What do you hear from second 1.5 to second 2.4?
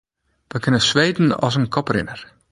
in koprinner.